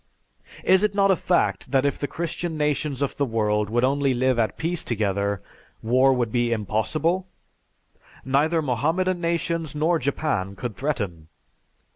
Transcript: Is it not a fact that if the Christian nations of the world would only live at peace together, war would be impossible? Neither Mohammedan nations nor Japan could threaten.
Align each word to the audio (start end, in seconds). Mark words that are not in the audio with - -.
Is 0.63 0.81
it 0.81 0.95
not 0.95 1.11
a 1.11 1.15
fact 1.15 1.69
that 1.69 1.85
if 1.85 1.99
the 1.99 2.07
Christian 2.07 2.57
nations 2.57 3.03
of 3.03 3.15
the 3.17 3.23
world 3.23 3.69
would 3.69 3.83
only 3.83 4.15
live 4.15 4.39
at 4.39 4.57
peace 4.57 4.83
together, 4.83 5.43
war 5.83 6.11
would 6.11 6.31
be 6.31 6.51
impossible? 6.51 7.27
Neither 8.25 8.63
Mohammedan 8.63 9.21
nations 9.21 9.75
nor 9.75 9.99
Japan 9.99 10.55
could 10.55 10.75
threaten. 10.75 11.27